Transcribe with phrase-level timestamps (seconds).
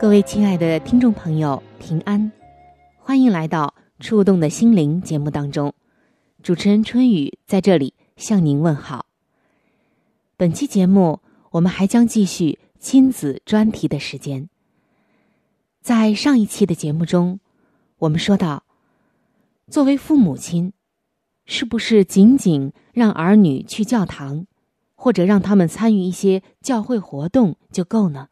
[0.00, 2.30] 各位亲爱的听众朋友，平安，
[2.98, 5.74] 欢迎来到《触动的心灵》节目当中。
[6.40, 9.06] 主持人春雨在这里向您问好。
[10.36, 11.18] 本期节目，
[11.50, 14.48] 我们还将继续亲子专题的时间。
[15.80, 17.40] 在上一期的节目中，
[17.98, 18.62] 我们说到，
[19.68, 20.72] 作为父母亲，
[21.44, 24.46] 是不是仅仅让儿女去教堂，
[24.94, 28.28] 或者让他们参与一些教会活动就够呢？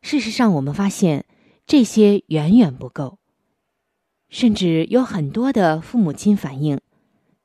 [0.00, 1.24] 事实上，我们发现
[1.66, 3.18] 这些远远不够。
[4.28, 6.80] 甚至有很多的父母亲反映，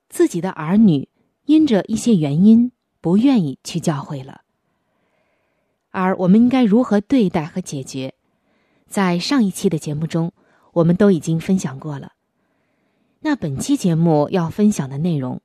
[0.09, 1.07] 自己的儿女
[1.45, 4.41] 因着一些原因不愿意去教会了。
[5.91, 8.15] 而我们应该如何对待和解决，
[8.87, 10.33] 在上一期的节目中，
[10.73, 12.11] 我们都已经分享过了。
[13.21, 15.41] 那本期节目要分享的内容，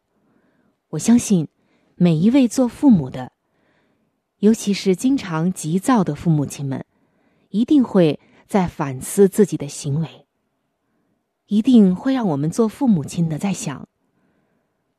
[0.89, 1.47] 我相信
[1.95, 3.31] 每一位做父母的，
[4.41, 6.85] 尤其是经常急躁的父母亲们，
[7.49, 10.27] 一定会在反思自己的行为。
[11.47, 13.89] 一定会让我们做父母亲的在想：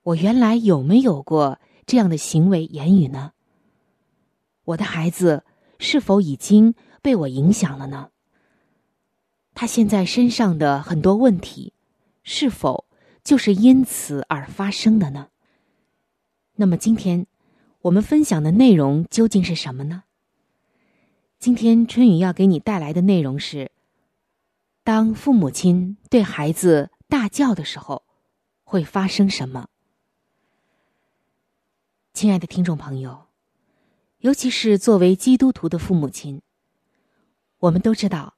[0.02, 3.34] 我原来有没有过这样的行为言语呢？
[4.66, 5.44] 我的孩子
[5.78, 8.10] 是否已经被我影响了呢？
[9.54, 11.74] 他现在身上的很多问题，
[12.24, 12.86] 是否
[13.24, 15.28] 就是因此而发生的呢？
[16.56, 17.28] 那么今天
[17.82, 20.04] 我们分享的内容究竟是什么呢？
[21.40, 23.72] 今天春雨要给你带来的内容是。
[24.84, 28.04] 当父母亲对孩子大叫的时候，
[28.66, 29.70] 会发生什么？
[32.14, 33.28] 亲爱的听众朋友，
[34.18, 36.42] 尤其是作为基督徒的父母亲，
[37.60, 38.34] 我们都知道，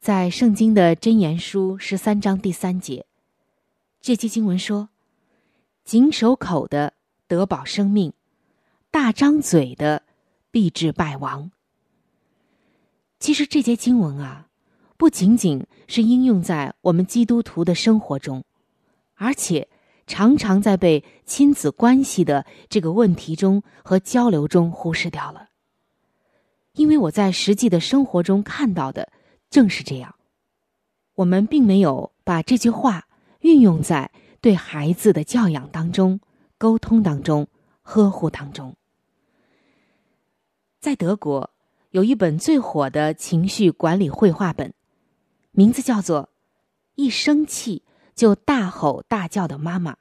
[0.00, 3.04] 在圣经的箴言书十三章第三节，
[4.00, 4.88] 这节经文说
[5.84, 6.94] ：“谨守口的
[7.26, 8.14] 得保生命，
[8.90, 10.04] 大张嘴的
[10.50, 11.50] 必致败亡。”
[13.18, 14.46] 其实这节经文啊。
[14.96, 18.42] 不仅仅是应用在我们基督徒的生活中，
[19.14, 19.68] 而且
[20.08, 25.50] 常常在被亲子关系的这个问题中和交流中忽视掉了。
[26.72, 29.12] 因为我在实际的生活中看到的
[29.48, 30.16] 正是这样，
[31.14, 33.06] 我们并没有把这句话
[33.42, 36.18] 运用在对孩子的教养当中、
[36.58, 37.46] 沟通当中、
[37.82, 38.74] 呵护当中。
[40.80, 41.50] 在德国
[41.90, 44.74] 有一本最火的情绪管理绘画本。
[45.50, 46.30] 名字叫做
[46.94, 47.82] “一生气
[48.14, 49.96] 就大吼大叫的妈妈”，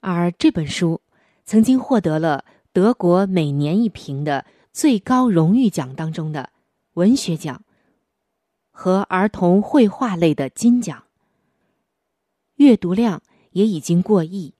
[0.00, 1.00] 而这本书
[1.44, 6.50] 曾经获得了德国每年一评的最高荣誉奖当中的
[6.94, 7.62] 文学奖
[8.70, 11.04] 和儿童绘画类的金奖，
[12.56, 14.54] 阅读量也已经过亿。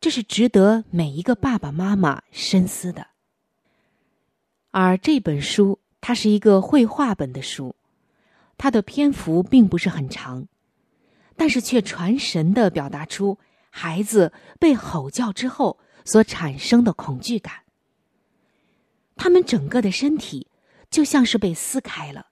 [0.00, 3.13] 这是值得每一个爸爸妈妈深思的。
[4.76, 7.76] 而这本书，它是一个绘画本的书。
[8.58, 10.48] 它的篇幅并不是很长，
[11.36, 13.38] 但是却传神的表达出
[13.70, 17.60] 孩子被吼叫之后所产生的恐惧感。
[19.14, 20.48] 他们整个的身体
[20.90, 22.26] 就像是被撕开了，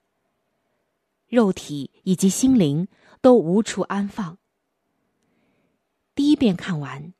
[1.28, 2.88] 肉体以及心灵
[3.20, 4.36] 都无处安放。
[6.16, 7.14] 第一遍看完，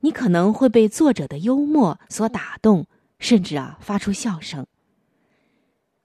[0.00, 2.86] 你可能会被作者的幽默所打动，
[3.18, 4.66] 甚至啊发出笑声。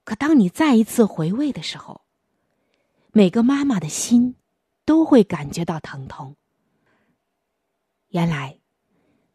[0.04, 2.02] 可当你再一次回味的时候，
[3.12, 4.36] 每个妈妈的心
[4.84, 6.36] 都会感觉到疼痛。
[8.08, 8.58] 原来，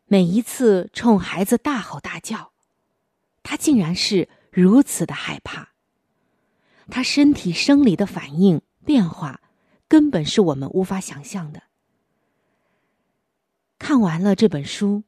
[0.05, 2.51] 每一次冲孩子大吼大叫，
[3.43, 5.69] 他竟然是如此的害怕。
[6.89, 9.41] 他身体生理的反应变化，
[9.87, 11.63] 根本是我们无法想象的。
[13.79, 15.03] 看完了这本书，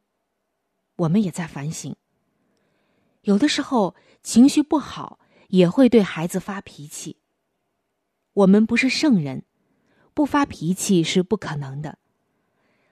[0.96, 1.96] 我们也在反省：
[3.22, 5.20] 有的时候情绪不好
[5.50, 7.18] 也会对孩子发脾气。
[8.34, 9.44] 我们不是圣人，
[10.14, 11.98] 不发脾气是不可能的，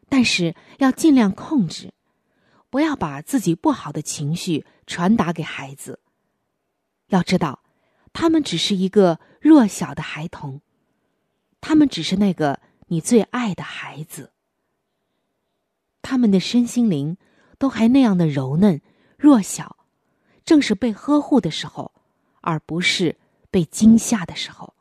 [0.09, 1.93] 但是要尽量控制，
[2.69, 6.01] 不要把自己不好的情绪传达给孩子。
[7.07, 7.63] 要知道，
[8.11, 10.61] 他们只是一个弱小的孩童，
[11.61, 14.33] 他们只是那个你最爱的孩子。
[16.01, 17.17] 他们的身心灵
[17.57, 18.81] 都还那样的柔嫩、
[19.17, 19.76] 弱小，
[20.47, 21.91] 正是被呵护的时候，
[22.39, 23.17] 而不是
[23.51, 24.73] 被惊吓的时候。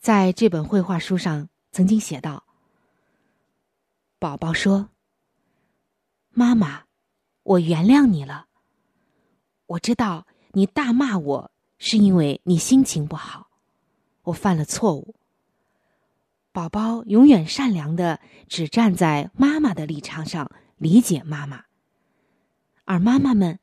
[0.00, 2.42] 在这本绘画书上曾经写道
[4.18, 4.88] ：“宝宝说，
[6.30, 6.84] 妈妈，
[7.42, 8.46] 我原谅你了。
[9.66, 13.50] 我知道你大骂我是因为你心情不好，
[14.22, 15.14] 我犯了错误。”
[16.50, 21.67] 宝宝永远善良的，只站在妈妈的立场上理解妈妈。
[22.88, 23.58] 而妈妈们，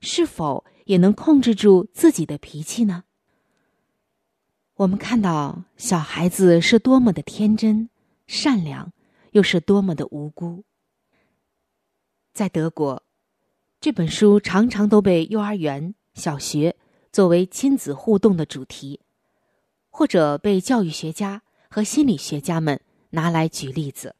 [0.00, 3.04] 是否也能控制住自己的脾气呢？
[4.74, 7.88] 我们看到小孩子是多么的天真、
[8.26, 8.92] 善良，
[9.30, 10.64] 又是多么的无辜。
[12.32, 13.04] 在德国，
[13.80, 16.74] 这本书常常都被幼儿园、小学
[17.12, 18.98] 作为亲子互动的主题，
[19.88, 21.42] 或者被教育学家。
[21.70, 22.80] 和心理学家们
[23.10, 24.14] 拿来举例子，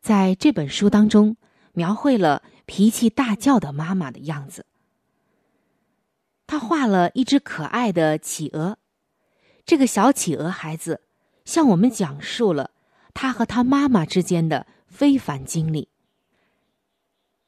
[0.00, 1.36] 在这本书当中，
[1.74, 4.64] 描绘了脾气大叫的妈妈的样子。
[6.46, 8.78] 他画了一只可爱的企鹅，
[9.66, 11.02] 这个小企鹅孩子
[11.44, 12.70] 向我们讲述了
[13.12, 15.90] 他和他妈妈之间的非凡经历。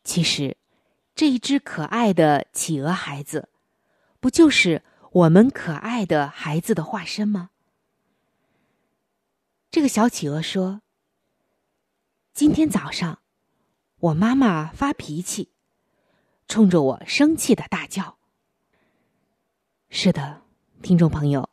[0.03, 0.59] 其实，
[1.15, 3.49] 这一只可爱的企鹅孩子，
[4.21, 7.49] 不就是我们可爱的孩子的化身吗？
[9.71, 10.83] 这个小企鹅说
[12.35, 13.21] ：“今天早上，
[14.05, 15.49] 我妈妈发脾气，
[16.47, 18.19] 冲着我生气的大叫。
[19.89, 20.43] 是的，
[20.83, 21.49] 听众朋友，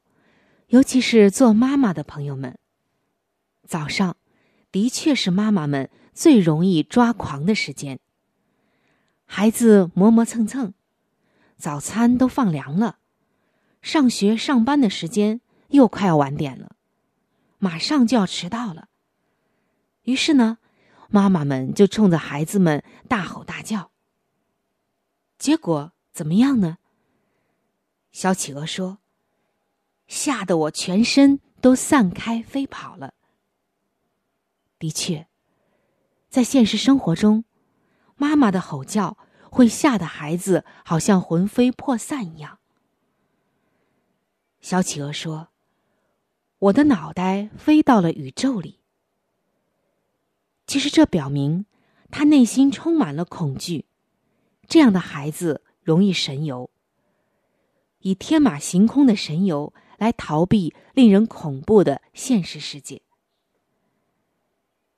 [0.68, 2.58] 尤其是做妈妈的朋友们，
[3.66, 4.18] 早上
[4.70, 8.02] 的确是妈妈们最容易抓狂的时间。
[9.26, 10.74] 孩子磨磨蹭蹭，
[11.56, 12.98] 早餐都放凉了，
[13.82, 15.40] 上学上班的时间
[15.70, 16.76] 又快要晚点了。”
[17.60, 18.90] 马上就要迟到了，
[20.04, 20.58] 于是呢，
[21.12, 23.92] 妈妈们就冲着孩子们大吼大叫。
[25.38, 26.78] 结果怎么样呢？
[28.12, 28.98] 小企鹅说
[30.08, 33.14] ：“吓得我全身都散开飞跑了。”
[34.80, 35.28] 的确，
[36.30, 37.44] 在现实生活中，
[38.16, 39.18] 妈妈的吼叫
[39.52, 42.58] 会吓得孩子好像魂飞魄散一样。
[44.60, 45.50] 小企鹅说。
[46.62, 48.81] 我的脑袋飞到了宇宙里。
[50.72, 51.66] 其实这表明，
[52.12, 53.84] 他内心充满了恐惧。
[54.70, 56.70] 这样的孩子容易神游，
[58.00, 63.02] 以天马行空的神游来逃避令人恐怖的现实世界。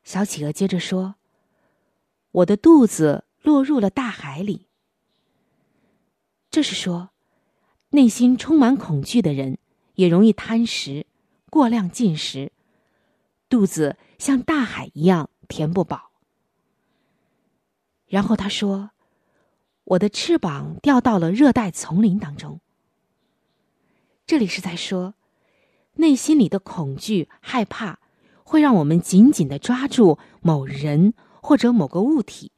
[0.03, 1.15] 小企鹅接着说
[2.29, 4.67] ：“我的肚子落入了大海里。”
[6.51, 7.09] 这是说，
[7.89, 9.57] 内心充满恐惧的人
[9.95, 11.07] 也容易贪食。
[11.49, 12.51] 过量进食，
[13.49, 16.09] 肚子像大海一样填不饱。
[18.07, 18.89] 然后他说
[19.85, 22.59] ：“我的翅膀掉到了热带丛林当中。”
[24.25, 25.13] 这里是在说，
[25.93, 27.99] 内心里的恐惧、害怕，
[28.43, 32.51] 会让我们紧紧的抓住某人或者某个物体，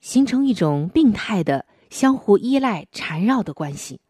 [0.00, 4.00] 形成一种病态的相互依赖、缠绕的关系。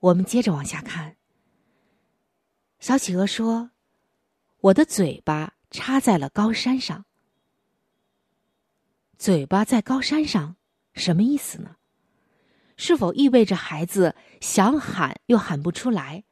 [0.00, 1.16] 我们接着往下看。
[2.80, 3.70] 小企鹅说
[4.60, 7.04] ：“我的嘴巴插在了高山上。
[9.16, 10.56] 嘴巴在高山上，
[10.94, 11.76] 什么意思呢？
[12.76, 16.24] 是否意味着孩子想喊又喊不出来，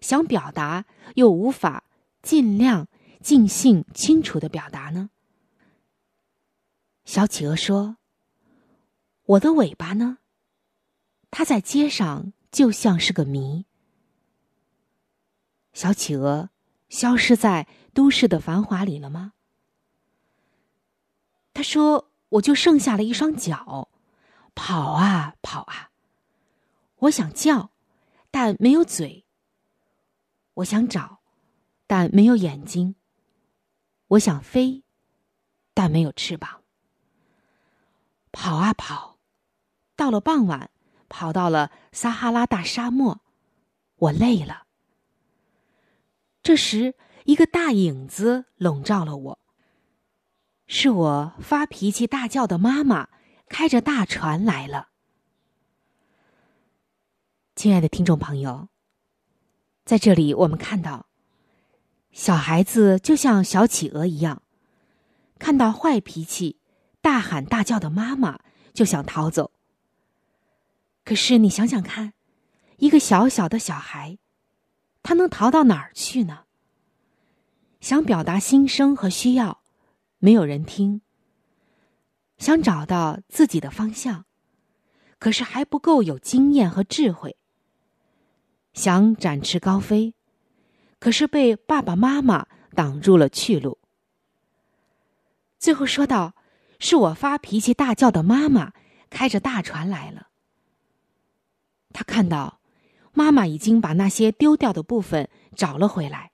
[0.00, 1.84] 想表达又无法
[2.22, 2.88] 尽量
[3.20, 5.10] 尽兴清楚的表达呢？”
[7.04, 7.96] 小企鹅说
[9.24, 10.18] ：“我的尾巴呢？
[11.30, 13.64] 它在街上就像是个谜。”
[15.72, 16.50] 小企鹅
[16.88, 19.32] 消失在都市的繁华里了吗？
[21.52, 23.88] 他说：“我就剩下了一双脚，
[24.54, 25.90] 跑啊跑啊。
[26.96, 27.70] 我想叫，
[28.30, 29.24] 但没有嘴；
[30.54, 31.20] 我想找，
[31.86, 32.94] 但没有眼睛；
[34.08, 34.82] 我想飞，
[35.72, 36.62] 但没有翅膀。
[38.32, 39.18] 跑啊跑，
[39.96, 40.70] 到了傍晚，
[41.08, 43.22] 跑到了撒哈拉大沙漠，
[43.96, 44.64] 我累了。”
[46.46, 49.38] 这时，一个大影子笼罩了我。
[50.68, 53.08] 是我发脾气大叫的妈妈
[53.48, 54.90] 开着大船来了。
[57.56, 58.68] 亲爱的听众朋友，
[59.84, 61.06] 在这里我们看到，
[62.12, 64.42] 小孩子就像小企鹅一样，
[65.40, 66.60] 看到坏脾气、
[67.00, 68.38] 大喊大叫的妈妈
[68.72, 69.50] 就想逃走。
[71.04, 72.12] 可是你想想看，
[72.76, 74.18] 一个小小的小孩，
[75.06, 76.46] 他能逃到哪儿去呢？
[77.80, 79.62] 想表达心声和需要，
[80.18, 81.00] 没有人听；
[82.38, 84.24] 想找到自己的方向，
[85.20, 87.36] 可是还不够有经验和智慧。
[88.72, 90.16] 想展翅高飞，
[90.98, 93.78] 可是被爸爸妈妈挡住了去路。
[95.56, 96.34] 最后说到
[96.80, 98.72] ：“是我发脾气大叫的妈妈
[99.08, 100.30] 开着大船来了。”
[101.94, 102.58] 他看到，
[103.16, 106.32] 妈妈已经把那些丢掉的部分找了回来，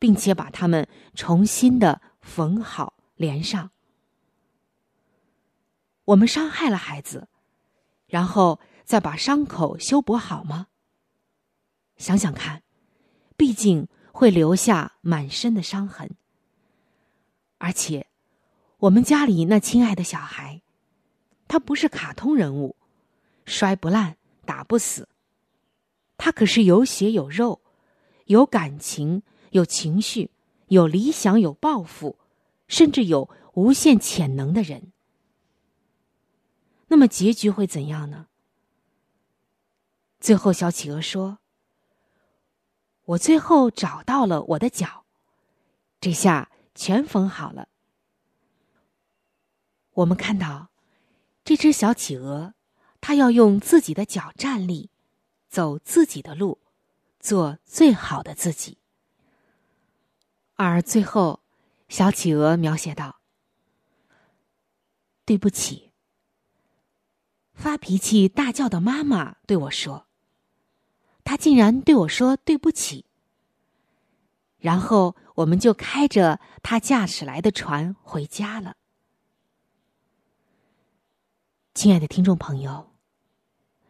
[0.00, 3.70] 并且把它们重新的缝好连上。
[6.06, 7.28] 我们伤害了孩子，
[8.08, 10.66] 然后再把伤口修补好吗？
[11.96, 12.64] 想想看，
[13.36, 16.10] 毕竟会留下满身的伤痕。
[17.58, 18.08] 而且，
[18.78, 20.60] 我们家里那亲爱的小孩，
[21.46, 22.74] 他不是卡通人物，
[23.44, 24.16] 摔不烂。
[24.44, 25.08] 打不死，
[26.16, 27.60] 他可是有血有肉，
[28.26, 30.30] 有感情，有情绪，
[30.68, 32.18] 有理想，有抱负，
[32.68, 34.92] 甚至有无限潜能的人。
[36.88, 38.28] 那么结局会怎样呢？
[40.20, 41.38] 最后，小企鹅说
[43.04, 45.04] ：“我最后找到了我的脚，
[46.00, 47.68] 这下全缝好了。”
[49.94, 50.70] 我们看到
[51.44, 52.54] 这只小企鹅。
[52.98, 54.90] 他要用自己的脚站立，
[55.48, 56.58] 走自己的路，
[57.20, 58.78] 做最好的自己。
[60.54, 61.40] 而最后，
[61.88, 63.20] 小企鹅描写道
[65.24, 65.92] ：“对不起。”
[67.54, 70.06] 发脾气大叫的妈妈对我说
[71.24, 73.06] ：“他竟然对我说对不起。”
[74.58, 78.76] 然后我们就开着他驾驶来的船回家了。
[81.74, 82.95] 亲爱的听众朋友。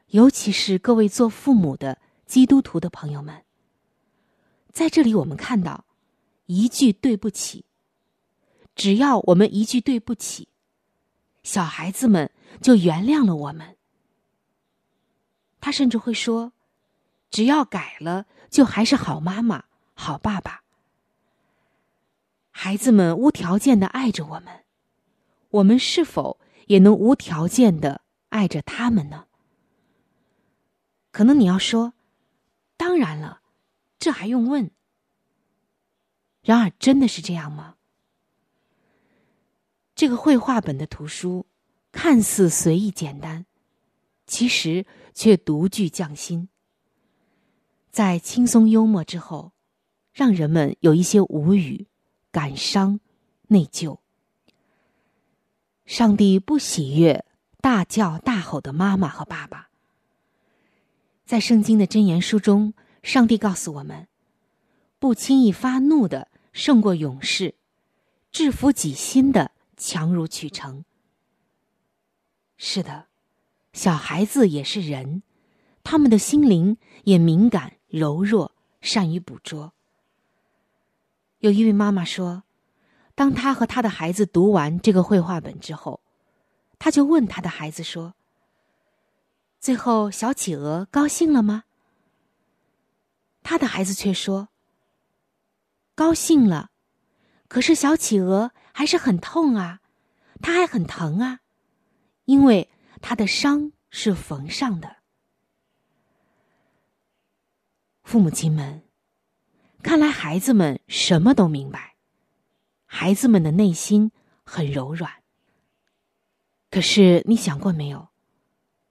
[0.09, 3.45] 尤其是各位做父母的基督徒的朋友们，
[4.73, 5.85] 在这里我们看到
[6.47, 7.65] 一句对不起，
[8.75, 10.49] 只要我们一句对不起，
[11.43, 13.77] 小孩子们就原谅了我们。
[15.61, 16.53] 他甚至会说
[17.31, 20.63] ：“只要改了，就还是好妈妈、好爸爸。”
[22.53, 24.65] 孩子们无条件的爱着我们，
[25.51, 29.27] 我们是否也能无条件的爱着他们呢？
[31.17, 31.95] 可能你要说，
[32.77, 33.41] 当然了，
[33.99, 34.71] 这还用问？
[36.43, 37.77] 然而，真的是这样吗？
[39.95, 41.47] 这个绘画本的图书
[41.91, 43.47] 看似随意简单，
[44.27, 46.51] 其实却独具匠心。
[47.91, 49.53] 在轻松幽默之后，
[50.13, 51.87] 让人们有一些无语、
[52.31, 53.01] 感伤、
[53.49, 54.01] 内疚。
[55.87, 57.25] 上帝不喜悦
[57.63, 59.71] 大叫大吼的妈妈和爸爸。
[61.27, 64.07] 在圣经的箴言书中，上帝告诉我们：
[65.01, 67.57] 不轻易发怒的胜过勇士，
[68.31, 70.85] 制服己心的强如取成。
[72.57, 73.07] 是的，
[73.73, 75.25] 小孩子也是人，
[75.83, 79.73] 他们的心灵也敏感柔弱，善于捕捉。
[81.41, 82.45] 有一位妈妈说，
[83.17, 86.01] 当她和她的孩子读完这个绘画本之后，
[86.79, 88.15] 她就问她的孩子说。
[89.67, 91.65] 最后，小企鹅高兴了吗？
[93.43, 94.51] 他的孩子却说
[95.97, 96.71] ：“高兴了，
[97.49, 99.81] 可是小企鹅还是很痛啊，
[100.41, 101.41] 它还很疼啊，
[102.27, 102.71] 因为
[103.03, 104.99] 它的伤是缝上的。”
[108.07, 108.85] 父母亲们，
[109.83, 111.97] 看来孩子们什么都明白，
[112.85, 114.13] 孩子们的内心
[114.45, 115.25] 很柔软。
[116.71, 118.11] 可是，你想过没有？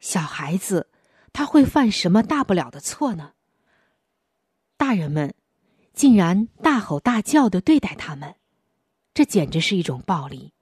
[0.06, 0.88] 小孩子，
[1.34, 3.32] 他会犯什么大不了的错呢？
[4.78, 5.34] 大人们
[5.96, 8.36] 竟然大吼大叫的对待他们，
[9.16, 10.54] 这简直是一种暴力，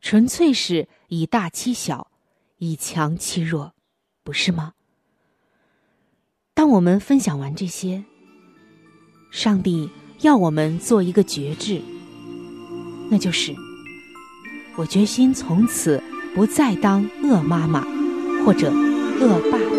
[0.00, 2.10] 纯粹是以大欺小，
[2.58, 3.72] 以强欺弱，
[4.24, 4.72] 不是吗？
[6.52, 8.04] 当我们分享完这些，
[9.30, 9.88] 上帝
[10.22, 11.80] 要我们做一个决志，
[13.08, 13.54] 那就是
[14.76, 16.02] 我决心从此
[16.34, 17.95] 不再当恶妈妈。
[18.46, 19.75] 或者恶霸。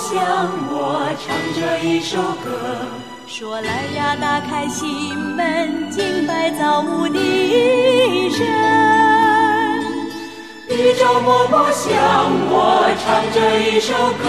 [0.00, 0.16] 向
[0.72, 2.48] 我唱着一首歌，
[3.26, 8.46] 说来呀，打开心门，敬拜造物的神。
[10.70, 11.92] 宇宙默默向
[12.48, 13.92] 我唱着一首
[14.22, 14.24] 歌，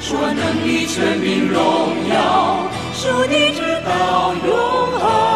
[0.00, 1.60] 说能力、全民、荣
[2.08, 4.48] 耀，属你直到永
[4.98, 5.35] 恒。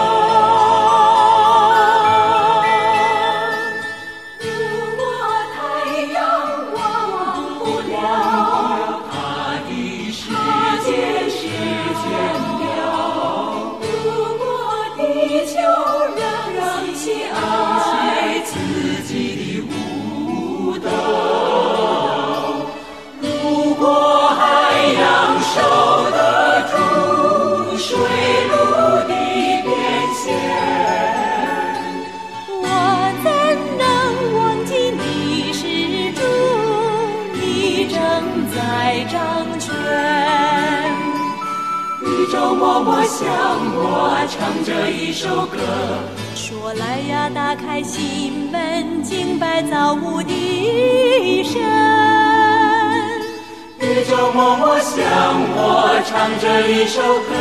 [42.83, 43.29] 默默向
[43.77, 45.59] 我唱着一首歌，
[46.35, 51.61] 说来呀，打开心门，敬拜造物的神。
[53.81, 55.05] 宇宙默默向
[55.53, 57.35] 我唱着一首歌，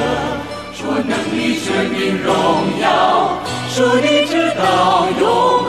[0.74, 2.36] 说能力、权柄、荣
[2.82, 5.69] 耀，属你直到永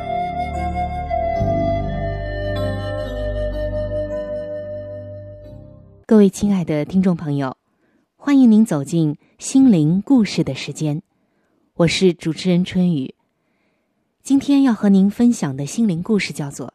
[6.11, 7.55] 各位亲爱的听众朋友，
[8.17, 11.01] 欢迎您走进心灵故事的时间，
[11.75, 13.15] 我是主持人春雨。
[14.21, 16.73] 今天要和您分享的心灵故事叫做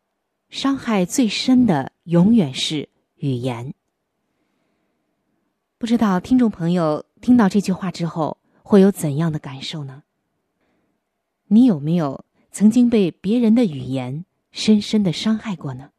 [0.48, 3.74] “伤害最深的永远是语言”。
[5.76, 10.04] 不知道听众朋友听到这句话之后会有怎样的感受呢？
[11.48, 15.90] 你有没有曾经被别人的语言深深的伤害过呢？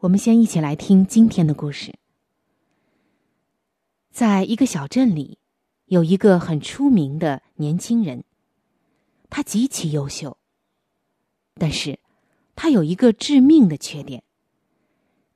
[0.00, 1.94] 我们先一起来听今天的故事。
[4.10, 5.38] 在一个小镇里，
[5.84, 8.24] 有一个很出名的年轻人，
[9.28, 10.38] 他极其优秀。
[11.56, 12.00] 但是，
[12.56, 14.24] 他有一个致命的缺点，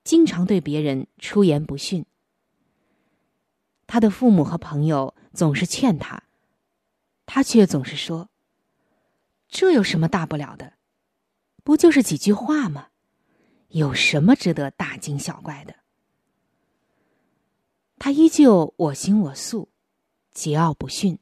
[0.03, 2.07] 经常对别人出言不逊。
[3.87, 6.23] 他的父母和朋友总是劝他，
[7.27, 8.31] 他却总是说
[9.47, 10.73] ：“这有什么大不了的？
[11.63, 12.89] 不就是几句话吗？”
[13.75, 15.75] 有什么值得大惊小怪的？
[17.99, 19.69] 他依旧我行我素，
[20.33, 21.19] 桀骜不驯。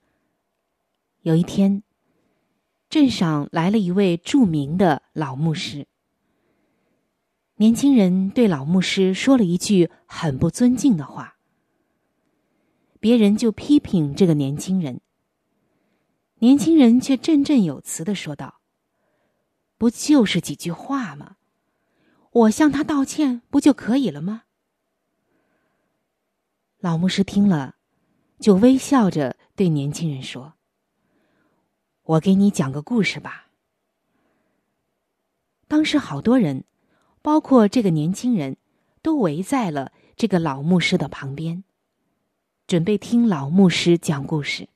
[1.23, 1.83] 有一天，
[2.91, 5.87] 镇上来了一位著名的老牧师。
[7.55, 11.39] 年轻人对老牧师说了一句很不尊敬的话，
[13.01, 15.01] 别人就批评这个年轻人。
[16.41, 18.61] 年轻人却振振有词的说道
[19.79, 21.37] ：“不就是几句话吗？”
[22.33, 24.45] 我向他道歉不就可以了吗？
[26.79, 27.77] 老牧师听了，
[28.41, 30.55] 就微笑着对年轻人说
[32.05, 33.49] ：“我给你讲个故事吧。”
[35.69, 36.65] 当时好多人，
[37.21, 38.57] 包括这个年轻人，
[39.03, 41.63] 都围在了这个老牧师的旁边，
[42.67, 44.71] 准备听老牧师讲故事。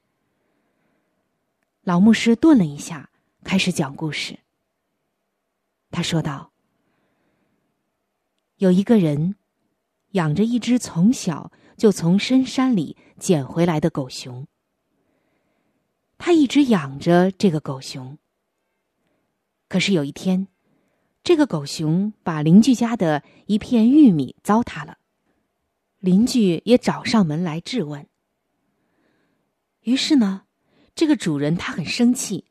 [1.80, 3.08] 老牧师顿了一下，
[3.42, 4.40] 开始讲故事。
[5.90, 6.52] 他说道。
[8.56, 9.36] 有一个人
[10.12, 14.46] 养着一只从小就从深山里捡回来的狗熊，
[16.16, 18.16] 他一直养着这个狗熊。
[19.68, 20.48] 可是有一天，
[21.22, 24.96] 这个狗熊把邻居家的一片玉米糟蹋了，
[25.98, 28.06] 邻居也找上门来质问。
[29.80, 30.44] 于是呢，
[30.94, 32.46] 这个主人他很生气，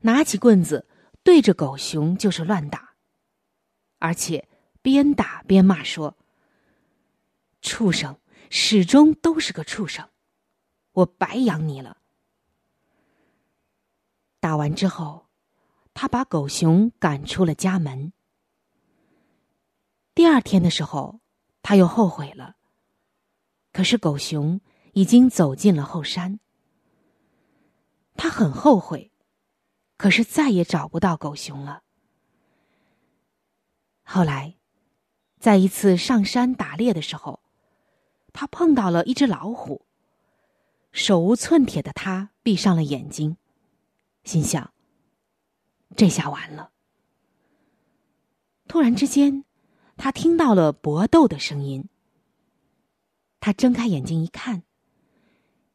[0.00, 0.88] 拿起棍子
[1.22, 2.94] 对着狗熊就是乱打，
[4.00, 4.48] 而且。
[4.88, 6.16] 边打边骂说
[7.60, 10.08] ：“畜生，始终都是个畜生，
[10.92, 11.98] 我白养你了。”
[14.40, 15.26] 打完之后，
[15.92, 18.14] 他把狗熊赶出了家门。
[20.14, 21.20] 第二天的时候，
[21.60, 22.56] 他又后悔了。
[23.74, 24.62] 可是狗熊
[24.94, 26.40] 已经走进了后山，
[28.16, 29.12] 他很后悔，
[29.98, 31.82] 可是再也找不到狗熊了。
[34.02, 34.54] 后来，
[35.38, 37.40] 在一次上山打猎的时候，
[38.32, 39.82] 他碰到了一只老虎。
[40.90, 43.36] 手无寸铁的他闭上了眼睛，
[44.24, 44.72] 心想：
[45.96, 46.70] 这下完了。
[48.66, 49.44] 突然之间，
[49.96, 51.88] 他听到了搏斗的声音。
[53.40, 54.64] 他睁开眼睛一看，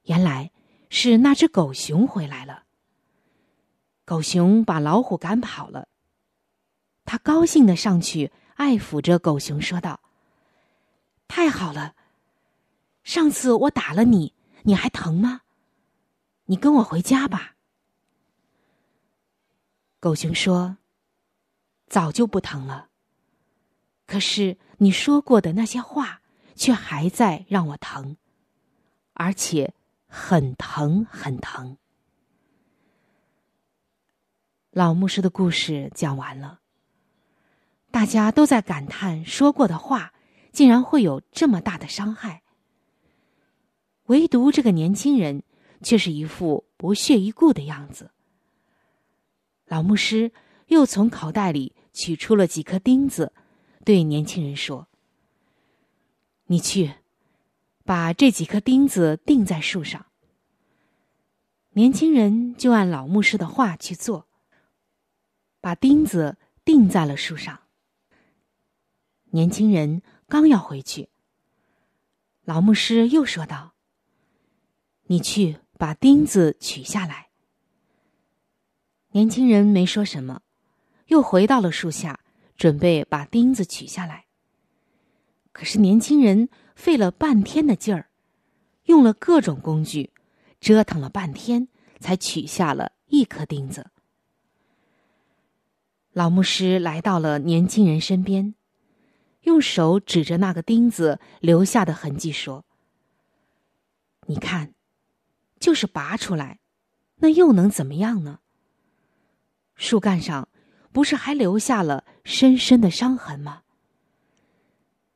[0.03, 0.51] 原来
[0.89, 2.63] 是那只狗熊回来了。
[4.03, 5.87] 狗熊把老虎赶跑了。
[7.05, 9.99] 他高兴的上去爱抚着狗熊，说道
[11.27, 11.95] ：“太好了！
[13.03, 14.33] 上次我打了你。”
[14.65, 15.41] 你还疼吗？
[16.45, 17.57] 你跟我回家吧。
[19.99, 20.77] 狗熊说
[21.87, 22.87] ：“早就不疼了。
[24.07, 26.21] 可是你说过的那些话，
[26.55, 28.15] 却还在让我疼，
[29.11, 29.73] 而且
[30.07, 31.77] 很疼很疼。”
[34.71, 36.61] 老牧师的故事讲完了，
[38.03, 40.13] 大家都在感叹说过的话
[40.51, 42.43] 竟然会有这么大的伤害。
[44.07, 45.41] 唯独这个年轻人，
[45.81, 48.11] 却是一副不屑一顾的样子。
[49.67, 50.33] 老牧师
[50.67, 53.31] 又从口袋里取出了几颗钉子，
[53.85, 54.89] 对年轻人说
[56.47, 56.95] ：“你去，
[57.85, 60.07] 把这几颗钉子钉在树上。”
[61.71, 64.27] 年轻人就按老牧师的话去做，
[65.61, 66.35] 把钉子
[66.65, 67.61] 钉在了树上。
[69.35, 71.09] 年轻人刚要回去，
[72.43, 73.73] 老牧师又说道。
[75.07, 77.29] 你去把钉子取下来。
[79.13, 80.43] 年轻人没说什么，
[81.07, 82.19] 又回到了树下，
[82.55, 84.25] 准备把钉子取下来。
[85.51, 88.09] 可是年轻人费了半天的劲儿，
[88.85, 90.13] 用了各种工具，
[90.59, 91.69] 折腾了半天，
[91.99, 93.89] 才取下了一颗钉子。
[96.11, 98.53] 老牧师来到了年轻人身边，
[99.43, 102.65] 用手指着那个钉子留下的痕迹说
[104.27, 104.73] ：“你看。”
[105.59, 106.59] 就是拔出来，
[107.19, 108.39] 那又能怎么样呢？
[109.75, 110.49] 树干上
[110.91, 113.61] 不是还留下了深深的伤痕吗？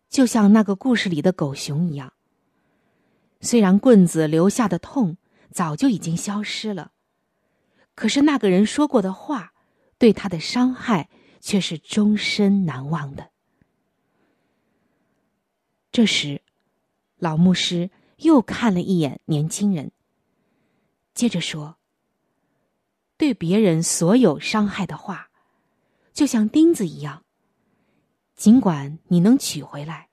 [0.07, 2.13] 就像那个故事里的狗熊一样。
[3.41, 5.17] 虽然棍子留下的痛
[5.51, 6.93] 早就已经消失了，
[7.93, 9.51] 可是那个人说过的话
[9.97, 11.09] 对他的伤害
[11.41, 13.31] 却是终身难忘的。
[15.91, 16.41] 这时，
[17.17, 19.91] 老牧师又看了一眼年轻人。
[21.13, 21.77] 接着说
[23.17, 25.29] ：“对别人所有伤害的话，
[26.13, 27.23] 就像钉子一样。
[28.35, 30.09] 尽管你能取回来，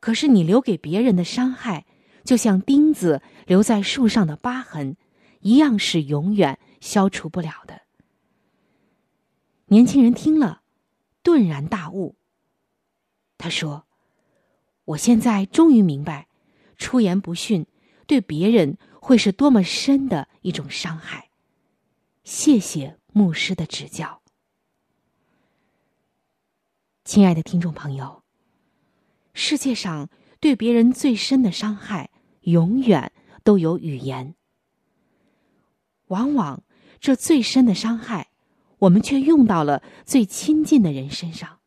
[0.00, 1.86] 可是你留给别人的伤害，
[2.24, 4.96] 就像钉子留在树上的疤痕，
[5.40, 7.82] 一样是永远消除不了的。”
[9.70, 10.62] 年轻人听了，
[11.22, 12.16] 顿然大悟。
[13.36, 13.86] 他说
[14.88, 16.28] ：“我现在终于明白，
[16.76, 17.66] 出言不逊，
[18.06, 21.30] 对别人。”会是多么深的一种伤害！
[22.24, 24.20] 谢谢牧师的指教，
[27.04, 28.22] 亲爱的听众朋友。
[29.32, 32.10] 世界上对别人最深的伤害，
[32.42, 33.12] 永远
[33.44, 34.34] 都有语言。
[36.08, 36.62] 往往
[37.00, 38.28] 这最深的伤害，
[38.80, 41.60] 我们却用到了最亲近的人身上。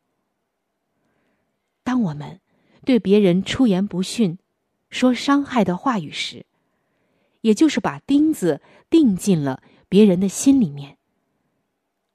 [1.82, 2.40] 当我们
[2.84, 4.38] 对别人出言不逊、
[4.90, 6.46] 说伤害的话语时，
[7.40, 10.98] 也就是把钉子钉进了别人的心里面，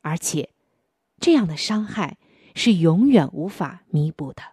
[0.01, 0.49] 而且
[1.19, 2.17] 这样的伤害
[2.55, 4.43] 是永远无法弥补的。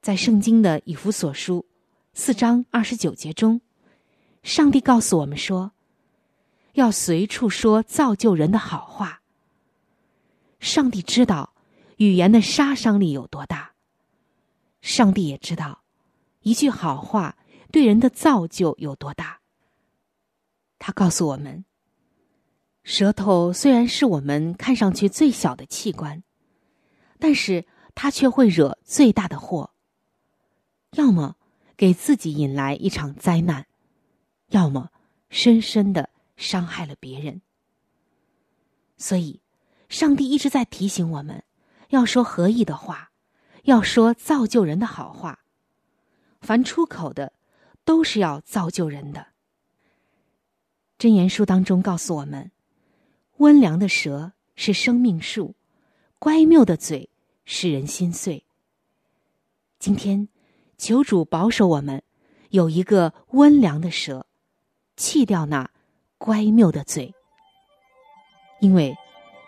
[0.00, 1.66] 在圣经的以弗所书
[2.14, 3.60] 四章二十九节中，
[4.42, 5.72] 上帝告诉我们说，
[6.72, 9.20] 要随处说造就人的好话。
[10.58, 11.54] 上帝知道
[11.98, 13.69] 语言的杀伤力有多大，
[14.80, 15.82] 上帝也知道
[16.40, 17.36] 一句好话。
[17.72, 19.38] 对人的造就有多大？
[20.80, 21.64] 他告诉我们：
[22.82, 26.24] 舌头虽然是我们看上去最小的器官，
[27.20, 27.64] 但是
[27.94, 29.70] 它却会惹最大的祸。
[30.94, 31.36] 要么
[31.76, 33.68] 给自己引来一场灾难，
[34.48, 34.90] 要么
[35.28, 37.40] 深深的伤害了别人。
[38.96, 39.40] 所以，
[39.88, 41.44] 上帝一直在提醒我们，
[41.90, 43.09] 要说合意的话，
[43.64, 45.40] 要说造就人的好话。
[46.40, 47.32] 凡出口的。
[47.82, 49.26] 都是要造就人的。
[50.98, 52.52] 真言书当中告诉我们，
[53.38, 55.56] 温良的舌是生命树，
[56.20, 57.08] 乖谬的嘴
[57.44, 58.44] 使人心碎。
[59.80, 60.28] 今天，
[60.76, 62.00] 求主保守我们，
[62.50, 64.26] 有一个温良的舌，
[64.96, 65.68] 弃掉那
[66.18, 67.12] 乖谬的嘴。
[68.60, 68.94] 因为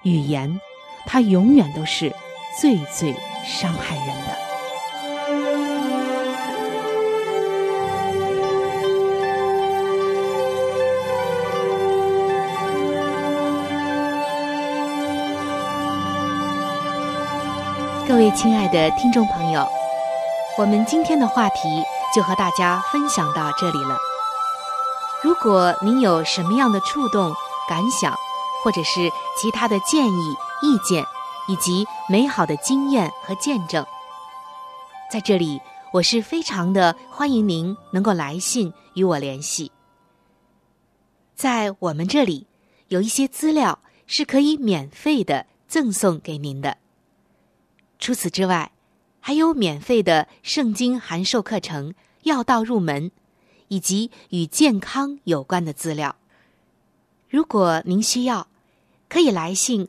[0.03, 0.59] 语言，
[1.07, 2.12] 它永远都是
[2.61, 4.37] 最最伤害人的。
[18.09, 19.66] 各位亲爱的听众朋友，
[20.59, 21.83] 我们今天的话题
[22.14, 23.96] 就和大家分享到这里了。
[25.22, 27.33] 如果您有什么样的触动、
[27.68, 28.14] 感想，
[28.62, 31.07] 或者是其他的建议、意见，
[31.52, 33.84] 以及美好的经验和见证，
[35.12, 35.60] 在这里
[35.92, 39.70] 我是非常的欢迎您能够来信与我联系。
[41.34, 42.46] 在我们这里
[42.88, 46.78] 有一些资料是可以免费的赠送给您的。
[47.98, 48.72] 除此之外，
[49.20, 51.90] 还有免费的圣经函授课程
[52.22, 53.10] 《要道入门》，
[53.68, 56.16] 以及与健康有关的资料。
[57.28, 58.48] 如果您需要，
[59.10, 59.88] 可以来信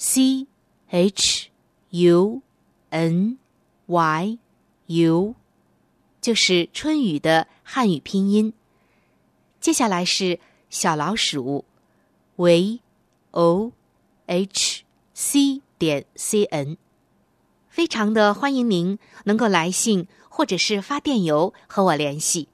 [0.00, 0.46] c
[0.86, 1.50] h
[1.90, 2.40] u
[2.90, 3.36] n
[3.86, 4.38] y
[4.86, 5.34] u，
[6.20, 8.52] 就是春雨的汉语拼音。
[9.60, 10.38] 接下来是
[10.70, 11.64] 小老鼠
[12.36, 12.78] v
[13.32, 13.72] o
[14.26, 16.76] h c 点 c n。
[17.68, 22.46] 非常的欢迎您能够来信或者是发电邮和我联系，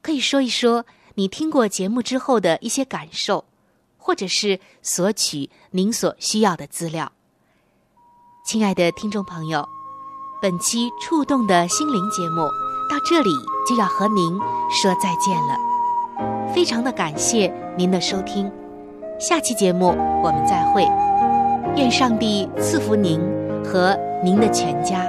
[0.00, 3.44] 可以说一说你听过节目之后的一些感受，
[4.06, 7.10] 或者是索取您所需要的资料。
[8.46, 9.68] 亲爱的听众朋友，
[10.40, 12.42] 本期触动的心灵节目
[12.88, 13.30] 到这里
[13.68, 14.38] 就要和您
[14.70, 18.48] 说再见了，非常的感谢您的收听，
[19.18, 19.88] 下期节目
[20.22, 20.84] 我们再会，
[21.74, 23.20] 愿上帝赐福您
[23.64, 23.98] 和。
[24.24, 25.04] 您的全家。